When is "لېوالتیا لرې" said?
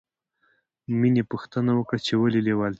2.45-2.69